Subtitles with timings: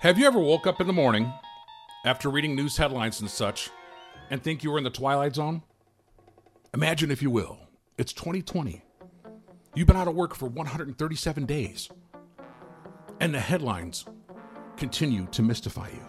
[0.00, 1.32] Have you ever woke up in the morning
[2.04, 3.70] after reading news headlines and such
[4.28, 5.62] and think you were in the twilight zone?
[6.74, 7.58] Imagine, if you will,
[7.96, 8.82] it's 2020.
[9.74, 11.88] You've been out of work for 137 days,
[13.20, 14.04] and the headlines
[14.76, 16.06] continue to mystify you.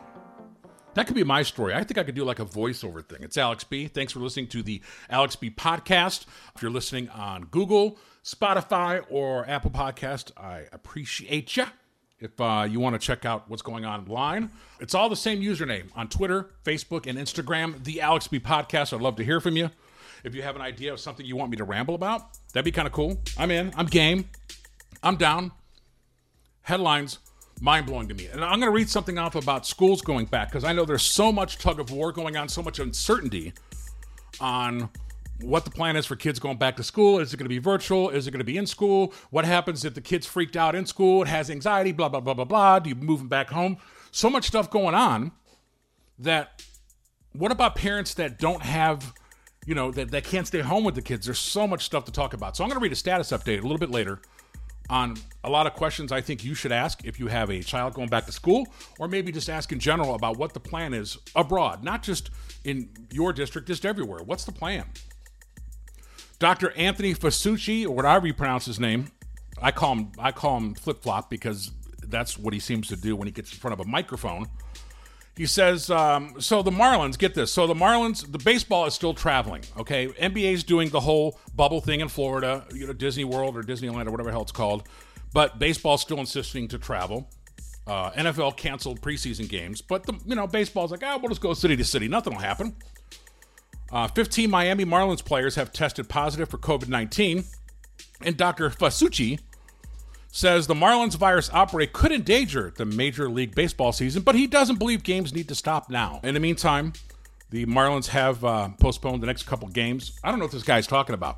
[0.95, 1.73] That could be my story.
[1.73, 3.19] I think I could do like a voiceover thing.
[3.21, 3.87] It's Alex B.
[3.87, 6.25] Thanks for listening to the Alex B podcast.
[6.53, 11.67] If you're listening on Google, Spotify, or Apple Podcast, I appreciate you.
[12.19, 14.49] If uh, you want to check out what's going on online,
[14.79, 18.91] it's all the same username on Twitter, Facebook, and Instagram, the Alex B Podcast.
[18.91, 19.69] I'd love to hear from you.
[20.23, 22.71] If you have an idea of something you want me to ramble about, that'd be
[22.71, 23.21] kind of cool.
[23.37, 23.71] I'm in.
[23.77, 24.29] I'm game.
[25.03, 25.51] I'm down.
[26.63, 27.19] Headlines,
[27.61, 28.25] mind blowing to me.
[28.25, 31.03] And I'm going to read something off about schools going back because I know there's
[31.03, 33.53] so much tug of war going on, so much uncertainty
[34.41, 34.89] on
[35.41, 37.19] what the plan is for kids going back to school.
[37.19, 38.09] Is it going to be virtual?
[38.09, 39.13] Is it going to be in school?
[39.29, 41.21] What happens if the kid's freaked out in school?
[41.21, 42.79] It has anxiety, blah, blah, blah, blah, blah.
[42.79, 43.77] Do you move them back home?
[44.11, 45.31] So much stuff going on
[46.19, 46.63] that
[47.33, 49.13] what about parents that don't have,
[49.65, 51.25] you know, that, that can't stay home with the kids?
[51.25, 52.57] There's so much stuff to talk about.
[52.57, 54.21] So I'm going to read a status update a little bit later
[54.89, 57.93] on a lot of questions I think you should ask if you have a child
[57.93, 58.67] going back to school,
[58.99, 62.29] or maybe just ask in general about what the plan is abroad, not just
[62.63, 64.23] in your district, just everywhere.
[64.23, 64.85] What's the plan?
[66.39, 66.71] Dr.
[66.71, 69.07] Anthony Fauci, or whatever you pronounce his name,
[69.61, 71.71] I call him I call him flip flop because
[72.03, 74.47] that's what he seems to do when he gets in front of a microphone.
[75.35, 77.51] He says, um, so the Marlins, get this.
[77.51, 79.63] So the Marlins, the baseball is still traveling.
[79.77, 84.07] Okay, NBA's doing the whole bubble thing in Florida, you know, Disney World or Disneyland
[84.07, 84.87] or whatever hell it's called.
[85.33, 87.29] But baseball's still insisting to travel.
[87.85, 91.53] Uh, NFL canceled preseason games, but the you know baseball's like, ah, we'll just go
[91.53, 92.07] city to city.
[92.07, 92.75] Nothing will happen.
[93.91, 97.45] Uh, 15 Miami Marlins players have tested positive for COVID 19,
[98.21, 98.69] and Dr.
[98.69, 99.39] Fauci
[100.31, 104.77] says the Marlins virus outbreak could endanger the Major League Baseball season, but he doesn't
[104.77, 106.19] believe games need to stop now.
[106.23, 106.93] In the meantime,
[107.49, 110.19] the Marlins have uh, postponed the next couple games.
[110.23, 111.37] I don't know what this guy's talking about.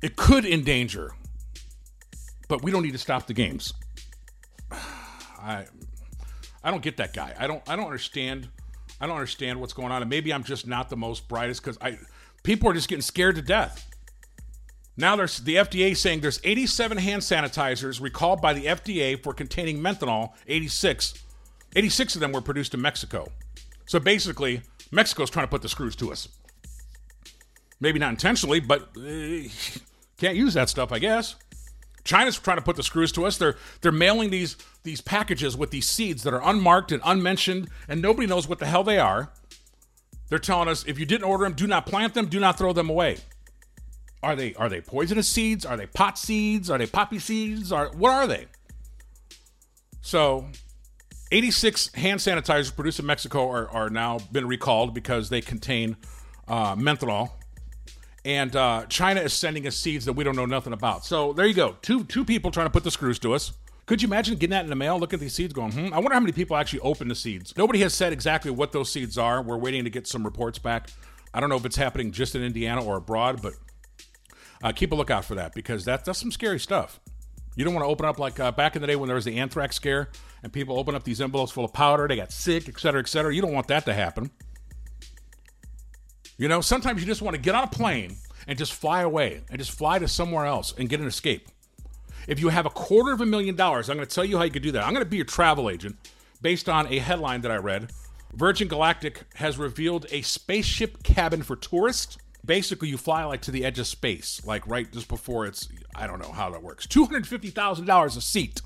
[0.00, 1.12] It could endanger,
[2.48, 3.74] but we don't need to stop the games.
[4.72, 5.66] I
[6.62, 7.34] I don't get that guy.
[7.38, 8.48] I don't I don't understand
[9.00, 10.02] I don't understand what's going on.
[10.02, 11.98] And maybe I'm just not the most brightest because I
[12.42, 13.86] people are just getting scared to death.
[14.96, 19.80] Now there's the FDA saying there's 87 hand sanitizers recalled by the FDA for containing
[19.80, 20.34] menthol.
[20.46, 21.14] 86,
[21.74, 23.30] 86 of them were produced in Mexico.
[23.86, 26.28] So basically, Mexico's trying to put the screws to us.
[27.80, 29.48] Maybe not intentionally, but uh,
[30.18, 31.36] can't use that stuff, I guess.
[32.04, 33.36] China's trying to put the screws to us.
[33.38, 38.00] They're they're mailing these these packages with these seeds that are unmarked and unmentioned, and
[38.00, 39.30] nobody knows what the hell they are.
[40.28, 42.72] They're telling us if you didn't order them, do not plant them, do not throw
[42.72, 43.18] them away.
[44.22, 45.64] Are they are they poisonous seeds?
[45.64, 46.70] Are they pot seeds?
[46.70, 47.72] Are they poppy seeds?
[47.72, 48.46] Are what are they?
[50.02, 50.46] So,
[51.30, 55.96] 86 hand sanitizers produced in Mexico are, are now been recalled because they contain
[56.48, 57.38] uh, menthol,
[58.24, 61.04] and uh, China is sending us seeds that we don't know nothing about.
[61.04, 63.52] So there you go, two two people trying to put the screws to us.
[63.86, 65.00] Could you imagine getting that in the mail?
[65.00, 65.92] Look at these seeds, going, hmm.
[65.92, 67.56] I wonder how many people actually open the seeds.
[67.56, 69.42] Nobody has said exactly what those seeds are.
[69.42, 70.90] We're waiting to get some reports back.
[71.34, 73.54] I don't know if it's happening just in Indiana or abroad, but
[74.62, 77.00] uh, keep a lookout for that because that, that's some scary stuff.
[77.56, 79.24] You don't want to open up like uh, back in the day when there was
[79.24, 80.10] the anthrax scare
[80.44, 83.08] and people open up these envelopes full of powder, they got sick, et cetera, et
[83.08, 83.34] cetera.
[83.34, 84.30] You don't want that to happen.
[86.40, 89.42] You know, sometimes you just want to get on a plane and just fly away
[89.50, 91.46] and just fly to somewhere else and get an escape.
[92.26, 94.44] If you have a quarter of a million dollars, I'm going to tell you how
[94.44, 94.86] you could do that.
[94.86, 95.96] I'm going to be your travel agent
[96.40, 97.92] based on a headline that I read.
[98.32, 103.66] Virgin Galactic has revealed a spaceship cabin for tourists basically you fly like to the
[103.66, 106.86] edge of space, like right just before it's I don't know how that works.
[106.86, 108.62] Two hundred fifty thousand dollars a seat,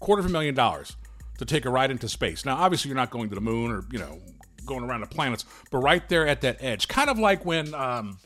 [0.00, 0.96] quarter of a million dollars
[1.36, 2.46] to take a ride into space.
[2.46, 4.18] Now, obviously, you're not going to the moon or you know
[4.66, 8.18] going around the planets, but right there at that edge, kind of like when um,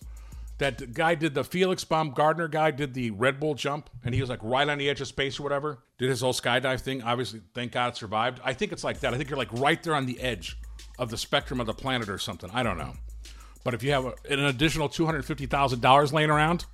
[0.58, 4.30] that guy did the Felix Baumgartner guy did the Red Bull jump, and he was
[4.30, 5.78] like right on the edge of space or whatever.
[5.98, 7.02] Did his whole skydive thing.
[7.02, 8.40] Obviously, thank God it survived.
[8.44, 9.14] I think it's like that.
[9.14, 10.56] I think you're like right there on the edge
[10.98, 12.50] of the spectrum of the planet or something.
[12.52, 12.94] I don't know.
[13.64, 16.66] But if you have a, an additional two hundred fifty thousand dollars laying around,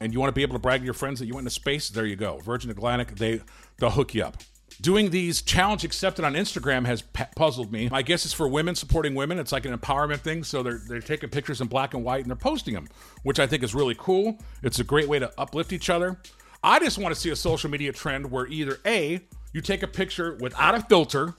[0.00, 1.54] and you want to be able to brag to your friends that you went into
[1.54, 2.38] space, there you go.
[2.38, 3.40] Virgin Atlantic, they
[3.78, 4.36] they'll hook you up.
[4.80, 7.88] Doing these challenge accepted on Instagram has p- puzzled me.
[7.92, 9.38] I guess it's for women supporting women.
[9.38, 10.42] It's like an empowerment thing.
[10.44, 12.88] So they're they're taking pictures in black and white and they're posting them,
[13.22, 14.38] which I think is really cool.
[14.62, 16.20] It's a great way to uplift each other.
[16.62, 19.20] I just want to see a social media trend where either a
[19.52, 21.34] you take a picture without a filter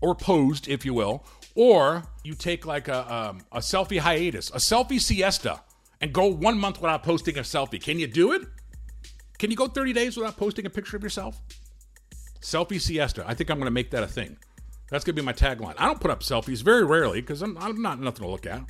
[0.00, 1.24] or posed, if you will,
[1.54, 5.60] or you take like a, um, a selfie hiatus, a selfie siesta,
[6.00, 7.82] and go one month without posting a selfie.
[7.82, 8.42] Can you do it?
[9.38, 11.40] Can you go 30 days without posting a picture of yourself?
[12.40, 13.24] Selfie siesta.
[13.26, 14.36] I think I'm going to make that a thing.
[14.90, 15.74] That's going to be my tagline.
[15.76, 18.62] I don't put up selfies very rarely because I'm, I'm not nothing to look at.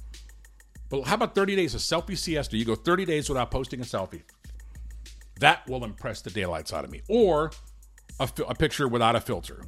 [0.89, 2.57] But how about 30 days of selfie siesta?
[2.57, 4.23] You go 30 days without posting a selfie.
[5.41, 7.03] That will impress the daylights out of me.
[7.09, 7.53] Or
[8.19, 9.63] a, a picture without a filter.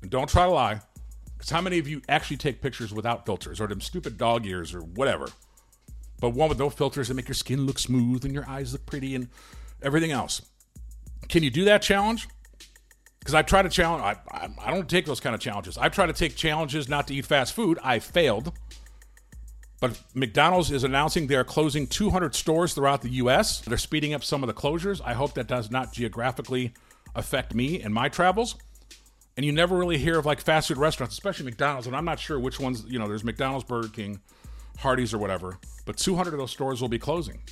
[0.00, 0.80] And don't try to lie.
[1.36, 4.74] Because how many of you actually take pictures without filters or them stupid dog ears
[4.74, 5.28] or whatever?
[6.18, 8.86] But one with no filters that make your skin look smooth and your eyes look
[8.86, 9.28] pretty and
[9.82, 10.40] everything else.
[11.28, 12.28] Can you do that challenge?
[13.26, 15.76] Because I try to challenge, I, I, I don't take those kind of challenges.
[15.76, 17.76] I try to take challenges not to eat fast food.
[17.82, 18.52] I failed.
[19.80, 23.62] But McDonald's is announcing they are closing 200 stores throughout the U.S.
[23.62, 25.00] They're speeding up some of the closures.
[25.04, 26.72] I hope that does not geographically
[27.16, 28.54] affect me and my travels.
[29.36, 31.88] And you never really hear of like fast food restaurants, especially McDonald's.
[31.88, 34.20] And I'm not sure which ones, you know, there's McDonald's, Burger King,
[34.78, 35.58] Hardee's, or whatever.
[35.84, 37.42] But 200 of those stores will be closing.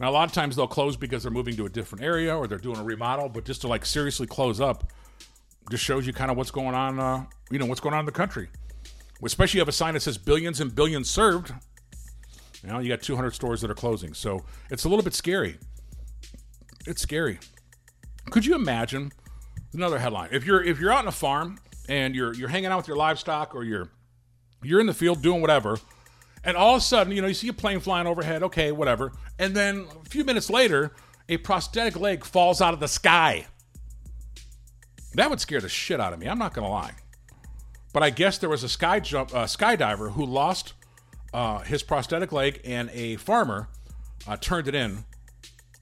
[0.00, 2.48] Now, a lot of times they'll close because they're moving to a different area or
[2.48, 4.92] they're doing a remodel, but just to like seriously close up
[5.70, 8.06] just shows you kind of what's going on, uh, you know, what's going on in
[8.06, 8.48] the country.
[9.24, 11.52] Especially you have a sign that says billions and billions served.
[12.62, 14.14] Now you got 200 stores that are closing.
[14.14, 15.58] So it's a little bit scary.
[16.86, 17.38] It's scary.
[18.30, 19.12] Could you imagine
[19.72, 20.30] another headline?
[20.32, 21.58] If you're if you're out on a farm
[21.88, 23.90] and you're you're hanging out with your livestock or you're
[24.62, 25.78] you're in the field doing whatever,
[26.44, 29.12] and all of a sudden, you know, you see a plane flying overhead, okay, whatever.
[29.38, 30.92] And then a few minutes later,
[31.28, 33.46] a prosthetic leg falls out of the sky.
[35.14, 36.26] That would scare the shit out of me.
[36.26, 36.92] I'm not going to lie.
[37.92, 40.74] But I guess there was a sky jump, uh, skydiver who lost
[41.32, 43.68] uh, his prosthetic leg, and a farmer
[44.26, 45.04] uh, turned it in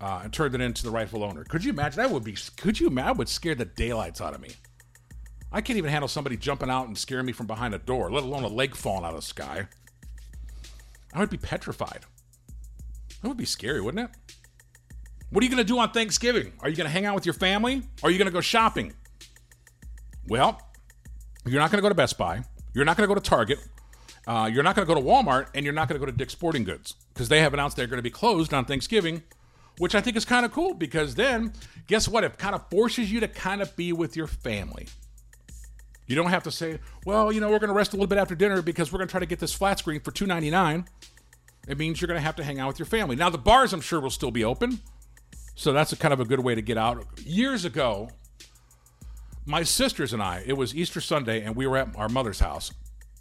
[0.00, 1.44] uh, and turned it into the rightful owner.
[1.44, 2.02] Could you imagine?
[2.02, 2.36] That would be.
[2.56, 3.06] Could you imagine?
[3.06, 4.50] That would scare the daylights out of me.
[5.50, 8.24] I can't even handle somebody jumping out and scaring me from behind a door, let
[8.24, 9.68] alone a leg falling out of the sky.
[11.12, 12.04] I would be petrified.
[13.20, 14.36] That would be scary, wouldn't it?
[15.30, 16.52] What are you going to do on Thanksgiving?
[16.60, 17.82] Are you going to hang out with your family?
[18.02, 18.92] Are you going to go shopping?
[20.28, 20.60] Well,
[21.46, 22.42] you're not going to go to Best Buy.
[22.74, 23.58] You're not going to go to Target.
[24.26, 26.16] Uh, you're not going to go to Walmart, and you're not going to go to
[26.16, 29.22] Dick's Sporting Goods because they have announced they're going to be closed on Thanksgiving,
[29.78, 31.52] which I think is kind of cool because then,
[31.86, 32.24] guess what?
[32.24, 34.86] It kind of forces you to kind of be with your family.
[36.06, 38.18] You don't have to say, well, you know, we're going to rest a little bit
[38.18, 40.50] after dinner because we're going to try to get this flat screen for two ninety
[40.50, 40.86] nine.
[41.68, 43.14] It means you're going to have to hang out with your family.
[43.14, 44.80] Now, the bars, I'm sure, will still be open.
[45.54, 47.04] So that's a kind of a good way to get out.
[47.20, 48.08] Years ago,
[49.46, 52.72] my sisters and I, it was Easter Sunday, and we were at our mother's house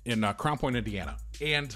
[0.06, 1.18] in uh, Crown Point, Indiana.
[1.39, 1.75] And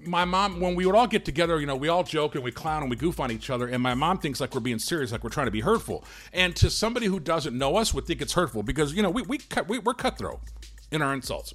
[0.00, 2.52] my mom, when we would all get together, you know, we all joke and we
[2.52, 3.66] clown and we goof on each other.
[3.66, 6.04] And my mom thinks like we're being serious, like we're trying to be hurtful.
[6.32, 9.22] And to somebody who doesn't know us, would think it's hurtful because you know we
[9.22, 10.40] we, cut, we we're cutthroat
[10.92, 11.52] in our insults,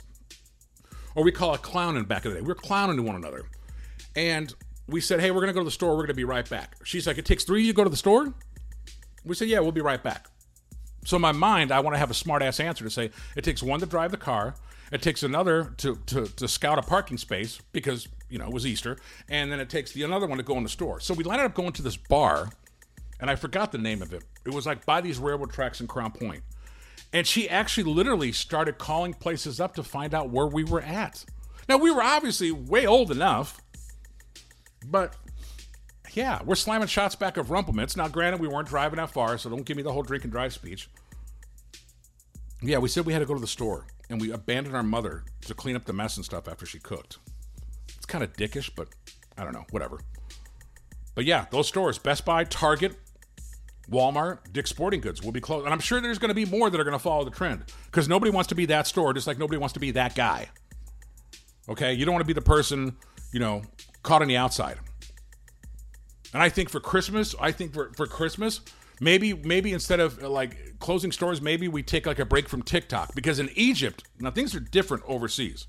[1.16, 2.42] or we call it clowning back in the day.
[2.42, 3.44] We we're clowning to one another,
[4.16, 4.54] and
[4.88, 5.96] we said, "Hey, we're gonna go to the store.
[5.96, 8.34] We're gonna be right back." She's like, "It takes three to go to the store."
[9.24, 10.28] We said, "Yeah, we'll be right back."
[11.06, 13.44] So in my mind, I want to have a smart ass answer to say it
[13.44, 14.56] takes one to drive the car,
[14.94, 18.66] it takes another to, to, to scout a parking space because you know it was
[18.66, 18.98] Easter,
[19.30, 21.00] and then it takes the another one to go in the store.
[21.00, 22.50] So we ended up going to this bar,
[23.20, 24.24] and I forgot the name of it.
[24.44, 26.42] It was like by these railroad tracks in Crown Point,
[27.14, 31.24] and she actually literally started calling places up to find out where we were at.
[31.70, 33.62] Now we were obviously way old enough,
[34.88, 35.16] but
[36.14, 37.96] yeah, we're slamming shots back of Rumplemans.
[37.96, 40.34] Now, granted, we weren't driving that far, so don't give me the whole drink and
[40.34, 40.90] drive speech.
[42.64, 45.24] Yeah, we said we had to go to the store, and we abandoned our mother
[45.42, 47.20] to clean up the mess and stuff after she cooked.
[48.14, 48.90] Kind of dickish, but
[49.40, 50.00] I don't know, whatever.
[51.16, 52.96] But yeah, those stores Best Buy, Target,
[53.90, 55.66] Walmart, Dick's Sporting Goods will be closed.
[55.66, 57.64] And I'm sure there's going to be more that are going to follow the trend
[57.86, 60.48] because nobody wants to be that store, just like nobody wants to be that guy.
[61.68, 61.94] Okay?
[61.94, 62.98] You don't want to be the person,
[63.32, 63.64] you know,
[64.04, 64.78] caught on the outside.
[66.36, 68.62] And I think for Christmas, I think for, for Christmas,
[69.00, 73.16] maybe maybe instead of like closing stores, maybe we take like a break from TikTok
[73.16, 75.66] because in Egypt, now things are different overseas.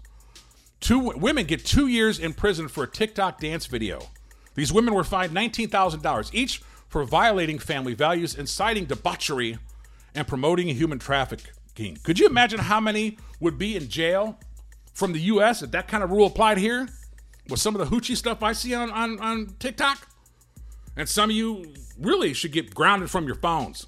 [0.85, 4.01] Two women get two years in prison for a TikTok dance video.
[4.55, 9.57] These women were fined nineteen thousand dollars each for violating family values, inciting debauchery,
[10.15, 11.97] and promoting human trafficking.
[12.03, 14.39] Could you imagine how many would be in jail
[14.93, 15.63] from the U.S.
[15.63, 16.87] if that kind of rule applied here?
[17.49, 20.07] With some of the hoochie stuff I see on, on, on TikTok?
[20.99, 23.87] And some of you really should get grounded from your phones.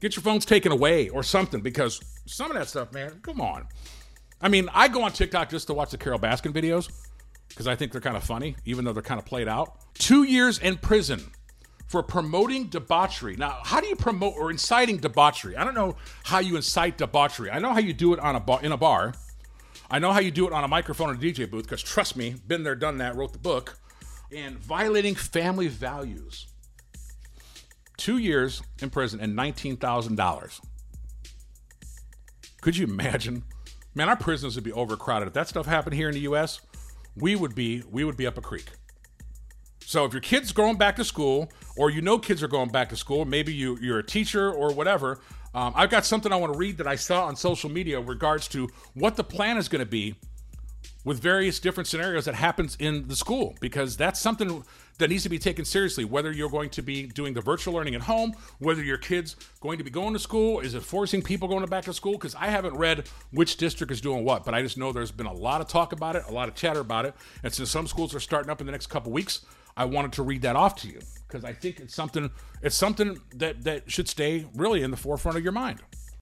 [0.00, 3.68] Get your phones taken away or something because some of that stuff, man, come on.
[4.40, 6.90] I mean, I go on TikTok just to watch the Carole Baskin videos
[7.48, 9.76] because I think they're kind of funny, even though they're kind of played out.
[9.94, 11.20] Two years in prison
[11.88, 13.34] for promoting debauchery.
[13.36, 15.56] Now, how do you promote or inciting debauchery?
[15.56, 17.50] I don't know how you incite debauchery.
[17.50, 19.14] I know how you do it on a bar, in a bar.
[19.90, 22.14] I know how you do it on a microphone or a DJ booth because trust
[22.14, 23.78] me, been there, done that, wrote the book
[24.30, 26.46] and violating family values.
[27.96, 30.60] two years in prison and $19,000.
[32.60, 33.44] Could you imagine?
[33.98, 35.26] Man, our prisons would be overcrowded.
[35.26, 36.60] If that stuff happened here in the U.S.,
[37.16, 38.66] we would be we would be up a creek.
[39.80, 42.90] So if your kid's going back to school, or you know kids are going back
[42.90, 45.18] to school, maybe you you're a teacher or whatever.
[45.52, 48.06] Um, I've got something I want to read that I saw on social media in
[48.06, 50.14] regards to what the plan is going to be
[51.04, 54.62] with various different scenarios that happens in the school because that's something
[54.98, 57.94] that needs to be taken seriously whether you're going to be doing the virtual learning
[57.94, 61.48] at home whether your kids going to be going to school is it forcing people
[61.48, 62.12] going back to school?
[62.12, 65.26] Because i haven't read which district is doing what but i just know there's been
[65.26, 67.14] a lot of talk about it a lot of chatter about it.
[67.42, 69.44] And since some schools are starting up in the next couple weeks
[69.76, 72.30] i wanted to read that off to you because i think it's something
[72.62, 75.80] it's something that that should stay really in the forefront of your mind.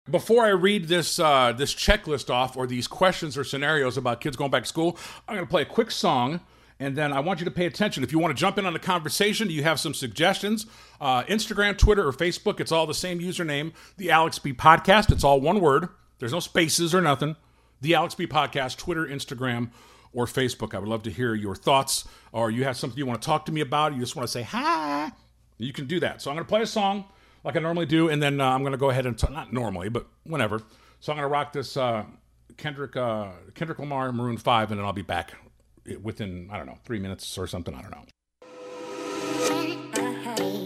[0.08, 4.36] Before I read this uh, this checklist off or these questions or scenarios about kids
[4.36, 6.40] going back to school, I'm going to play a quick song,
[6.78, 8.02] and then I want you to pay attention.
[8.02, 10.66] If you want to jump in on the conversation, you have some suggestions.
[11.00, 13.72] Uh, Instagram, Twitter, or Facebook, it's all the same username.
[13.96, 15.10] The Alex B Podcast.
[15.10, 15.88] It's all one word.
[16.18, 17.36] There's no spaces or nothing.
[17.80, 19.70] The Alex B Podcast, Twitter, Instagram,
[20.12, 20.74] or Facebook.
[20.74, 23.46] I would love to hear your thoughts, or you have something you want to talk
[23.46, 23.94] to me about.
[23.94, 25.12] You just want to say hi.
[25.58, 26.20] You can do that.
[26.20, 27.04] So I'm going to play a song
[27.44, 29.52] like I normally do, and then uh, I'm going to go ahead and t- not
[29.52, 30.60] normally, but whenever.
[31.00, 32.04] So I'm going to rock this uh,
[32.56, 35.32] Kendrick uh, Kendrick Lamar Maroon Five, and then I'll be back
[36.02, 37.74] within I don't know three minutes or something.
[37.74, 38.04] I don't know.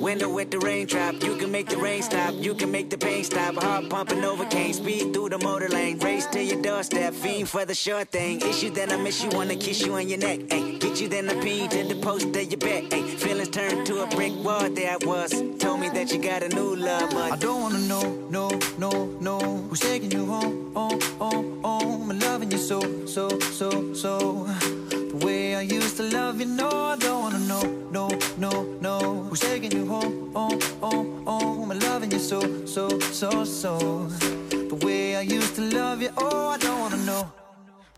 [0.00, 3.22] Window with the raindrop, you can make the rain stop, you can make the pain
[3.22, 3.54] stop.
[3.54, 7.66] Heart pumping over cane, speed through the motor lane, race to your doorstep, fiend for
[7.66, 8.40] the short thing.
[8.40, 10.40] Issue then I miss you, wanna kiss you on your neck.
[10.50, 10.78] Ay.
[10.80, 12.92] Get you then I pin to the post of your bed.
[12.92, 13.02] Ay.
[13.02, 15.32] Feelings turned to a brick wall, there I was.
[15.58, 18.48] Told me that you got a new love, but I don't wanna know, no,
[18.78, 22.06] no, no, who's taking you home, oh, oh, oh.
[22.10, 24.89] I'm loving you so, so, so, so.
[25.20, 27.62] The way I used to love you, no, I don't wanna know,
[27.92, 28.08] no,
[28.38, 31.70] no, no, who's taking you home, oh, oh, oh.
[31.70, 34.06] I'm loving you so, so, so, so.
[34.48, 37.30] The way I used to love you, oh, I don't wanna know.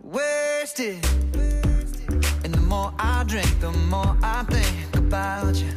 [0.02, 0.99] Wasted.
[2.43, 5.73] And the more I drink, the more I think about you.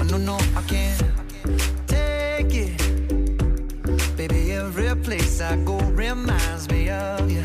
[0.00, 1.00] Oh, no, no, I can't
[1.86, 4.16] take it.
[4.16, 7.44] Baby, every place I go reminds me of you.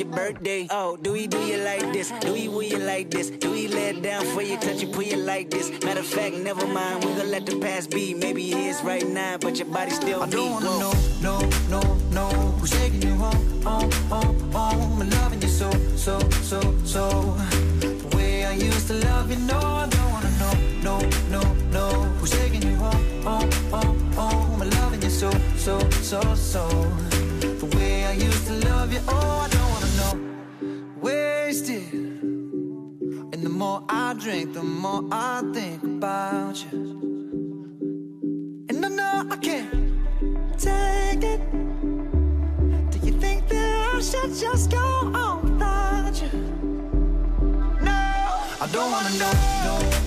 [0.00, 0.66] Your birthday.
[0.70, 2.10] Oh, do we do you like this?
[2.20, 3.28] Do we will you like this?
[3.28, 5.70] Do we lay it down for you, touch you, pull you like this?
[5.84, 7.04] Matter of fact, never mind.
[7.04, 8.14] We gonna let the past be.
[8.14, 10.32] Maybe it is right now, but your body still I me.
[10.32, 10.92] don't wanna Whoa.
[11.20, 12.28] know, no, no, no.
[12.58, 13.62] Who's taking you home?
[13.66, 14.96] Oh, oh, oh.
[15.00, 16.18] I'm loving you so, so,
[16.50, 17.36] so, so.
[17.80, 21.42] The way I used to love you, no, I don't wanna know, no, no,
[21.76, 21.86] no.
[22.18, 23.04] Who's taking you home?
[23.26, 24.58] Oh, oh, oh.
[24.62, 26.64] I'm loving you so, so, so, so.
[27.60, 29.79] The way I used to love you, oh, I don't wanna.
[31.00, 31.92] Wasted.
[31.92, 36.80] And the more I drink, the more I think about you.
[38.68, 39.72] And I know I can't
[40.58, 41.40] take it.
[42.90, 46.28] Do you think that I should just go on without you?
[47.80, 48.00] No,
[48.60, 49.32] I don't wanna know,
[49.64, 49.99] no,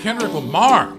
[0.00, 0.96] Kendrick Lamar.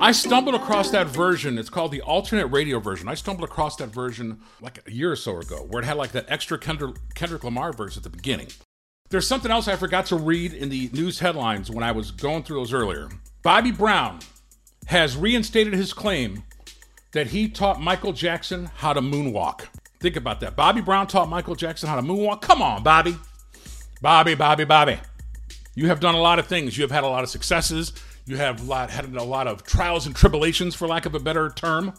[0.00, 1.58] I stumbled across that version.
[1.58, 3.06] It's called the alternate radio version.
[3.08, 6.10] I stumbled across that version like a year or so ago, where it had like
[6.12, 8.48] that extra Kendrick, Kendrick Lamar verse at the beginning.
[9.10, 12.42] There's something else I forgot to read in the news headlines when I was going
[12.42, 13.08] through those earlier.
[13.44, 14.18] Bobby Brown
[14.86, 16.42] has reinstated his claim
[17.12, 19.68] that he taught Michael Jackson how to moonwalk.
[20.00, 20.56] Think about that.
[20.56, 22.40] Bobby Brown taught Michael Jackson how to moonwalk.
[22.40, 23.16] Come on, Bobby.
[24.00, 24.98] Bobby, Bobby, Bobby.
[25.74, 26.76] You have done a lot of things.
[26.76, 27.92] You have had a lot of successes.
[28.26, 31.50] You have lot, had a lot of trials and tribulations, for lack of a better
[31.50, 31.94] term.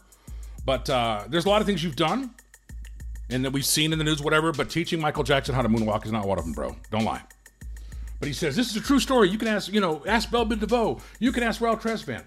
[0.65, 2.33] But uh, there's a lot of things you've done
[3.29, 4.51] and that we've seen in the news, whatever.
[4.51, 6.75] But teaching Michael Jackson how to moonwalk is not one of them, bro.
[6.91, 7.21] Don't lie.
[8.19, 9.29] But he says this is a true story.
[9.29, 11.01] You can ask, you know, ask Bell Biv DeVoe.
[11.19, 12.23] You can ask Ralph Tresvant.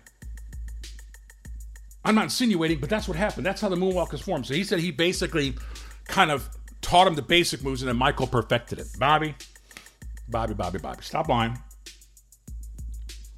[2.05, 3.47] I'm not insinuating, but that's what happened.
[3.47, 4.47] That's how the moonwalk is formed.
[4.47, 5.55] So he said he basically
[6.07, 6.49] kind of
[6.81, 8.87] taught him the basic moves, and then Michael perfected it.
[8.99, 9.35] Bobby,
[10.29, 11.59] Bobby, Bobby, Bobby, stop lying.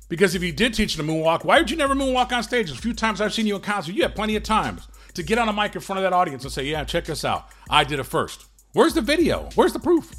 [0.09, 2.71] Because if you did teach to moonwalk, why would you never moonwalk on stage?
[2.71, 5.38] A few times I've seen you in concert, you had plenty of times to get
[5.38, 7.49] on a mic in front of that audience and say, "Yeah, check this out.
[7.68, 8.47] I did it first.
[8.73, 9.49] Where's the video?
[9.54, 10.12] Where's the proof?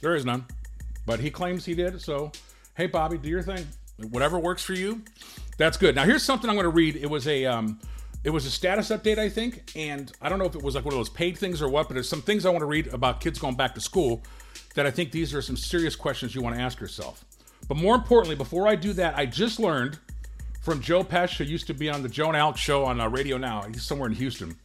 [0.00, 0.46] There is none.
[1.06, 2.00] But he claims he did.
[2.00, 2.32] So,
[2.76, 3.66] hey, Bobby, do your thing.
[4.10, 5.02] Whatever works for you,
[5.58, 5.94] that's good.
[5.94, 6.96] Now, here's something I'm going to read.
[6.96, 7.78] It was a um,
[8.24, 10.84] it was a status update, I think, and I don't know if it was like
[10.84, 12.88] one of those paid things or what, but there's some things I want to read
[12.88, 14.22] about kids going back to school
[14.74, 17.24] that I think these are some serious questions you want to ask yourself.
[17.68, 19.98] But more importantly, before I do that, I just learned
[20.62, 23.08] from Joe Pesh, who used to be on the Joe and Alex show on uh,
[23.08, 23.62] radio now.
[23.62, 24.56] He's somewhere in Houston.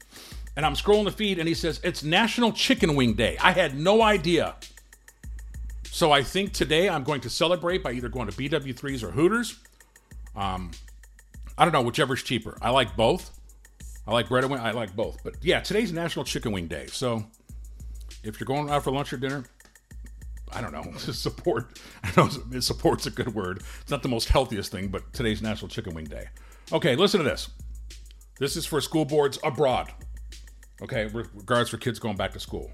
[0.56, 3.38] And I'm scrolling the feed and he says, It's National Chicken Wing Day.
[3.42, 4.56] I had no idea.
[5.86, 9.60] So I think today I'm going to celebrate by either going to BW3s or Hooters.
[10.36, 10.72] Um,
[11.58, 12.58] I don't know, whichever's cheaper.
[12.62, 13.32] I like both.
[14.08, 14.62] I like bread and wing.
[14.62, 15.24] I like both.
[15.24, 16.88] But yeah, today's National Chicken Wing Day.
[16.88, 17.26] So
[18.24, 19.44] if you're going out for lunch or dinner,
[20.58, 21.80] I don't know, support.
[22.04, 23.62] I know support's a good word.
[23.82, 26.30] It's not the most healthiest thing, but today's National Chicken Wing Day.
[26.72, 27.52] Okay, listen to this.
[28.40, 29.94] This is for school boards abroad.
[30.82, 32.72] Okay, regards for kids going back to school.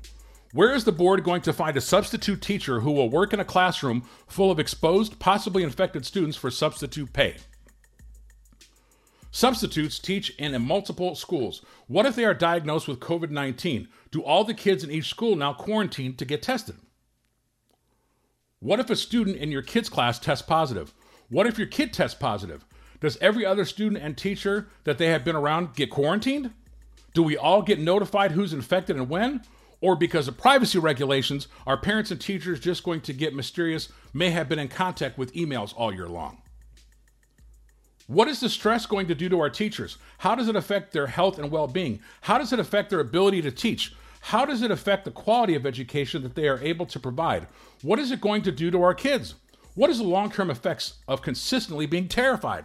[0.53, 3.45] Where is the board going to find a substitute teacher who will work in a
[3.45, 7.35] classroom full of exposed, possibly infected students for substitute pay?
[9.31, 11.65] Substitutes teach in multiple schools.
[11.87, 13.89] What if they are diagnosed with COVID 19?
[14.11, 16.75] Do all the kids in each school now quarantine to get tested?
[18.63, 20.93] What if a student in your kid's class tests positive?
[21.29, 22.63] What if your kid tests positive?
[23.01, 26.49] Does every other student and teacher that they have been around get quarantined?
[27.13, 29.41] Do we all get notified who's infected and when?
[29.81, 34.29] Or because of privacy regulations, are parents and teachers just going to get mysterious, may
[34.29, 36.41] have been in contact with emails all year long?
[38.07, 39.97] What is the stress going to do to our teachers?
[40.19, 41.99] How does it affect their health and well being?
[42.21, 43.93] How does it affect their ability to teach?
[44.27, 47.45] How does it affect the quality of education that they are able to provide?
[47.81, 49.35] What is it going to do to our kids?
[49.75, 52.63] What is the long term effects of consistently being terrified?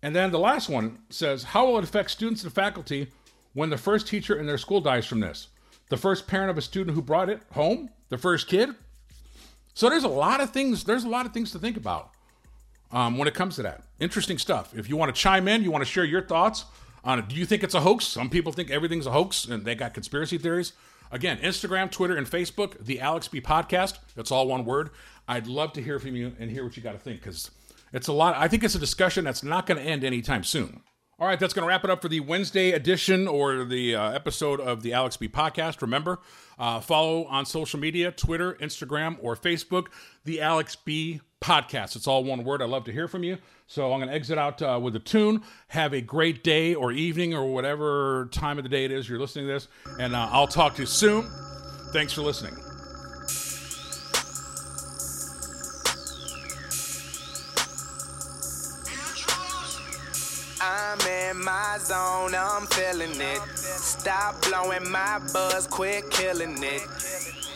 [0.00, 3.08] And then the last one says, How will it affect students and faculty
[3.52, 5.48] when the first teacher in their school dies from this?
[5.88, 7.90] The first parent of a student who brought it home?
[8.10, 8.70] The first kid?
[9.74, 12.10] So there's a lot of things, there's a lot of things to think about
[12.92, 13.82] um, when it comes to that.
[13.98, 14.72] Interesting stuff.
[14.72, 16.64] If you want to chime in, you want to share your thoughts
[17.04, 17.28] on it.
[17.28, 18.06] Do you think it's a hoax?
[18.06, 20.72] Some people think everything's a hoax and they got conspiracy theories.
[21.12, 23.98] Again, Instagram, Twitter, and Facebook, the Alex B Podcast.
[24.14, 24.90] That's all one word.
[25.26, 27.50] I'd love to hear from you and hear what you got to think because
[27.92, 28.36] it's a lot.
[28.36, 30.82] I think it's a discussion that's not going to end anytime soon.
[31.20, 34.10] All right, that's going to wrap it up for the Wednesday edition or the uh,
[34.12, 35.82] episode of the Alex B Podcast.
[35.82, 36.18] Remember,
[36.58, 39.88] uh, follow on social media Twitter, Instagram, or Facebook,
[40.24, 41.94] the Alex B Podcast.
[41.94, 42.62] It's all one word.
[42.62, 43.36] I love to hear from you.
[43.66, 45.42] So I'm going to exit out uh, with a tune.
[45.68, 49.20] Have a great day or evening or whatever time of the day it is you're
[49.20, 49.68] listening to this.
[49.98, 51.28] And uh, I'll talk to you soon.
[51.92, 52.56] Thanks for listening.
[61.44, 63.40] My zone, I'm feeling it.
[63.56, 66.80] Stop blowing my buzz, quit killing it.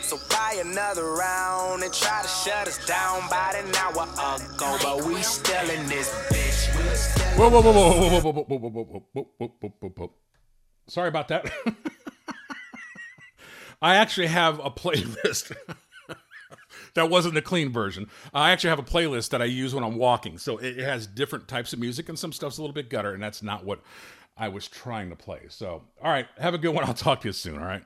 [0.05, 4.03] So buy another round and try to shut us down about an hour
[4.35, 7.37] ago, but we still in this bitch.
[7.37, 10.11] Whoa, whoa, whoa, whoa, whoa, whoa, whoa, whoa, whoa, whoa, whoa, whoa, whoa, whoa.
[10.87, 11.51] Sorry about that.
[13.81, 15.55] I actually have a playlist.
[16.95, 18.09] That wasn't the clean version.
[18.33, 20.37] I actually have a playlist that I use when I'm walking.
[20.37, 23.21] So it has different types of music and some stuff's a little bit gutter, and
[23.21, 23.81] that's not what
[24.37, 25.41] I was trying to play.
[25.49, 26.83] So, all right, have a good one.
[26.83, 27.83] I'll talk to you soon, all right?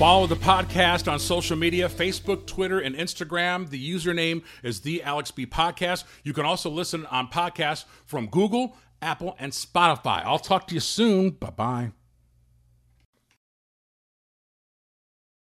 [0.00, 3.68] Follow the podcast on social media Facebook, Twitter, and Instagram.
[3.68, 6.04] The username is the Alex B Podcast.
[6.24, 10.24] You can also listen on podcasts from Google, Apple, and Spotify.
[10.24, 11.32] I'll talk to you soon.
[11.32, 11.92] Bye bye.